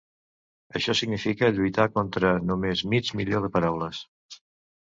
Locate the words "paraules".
3.59-4.01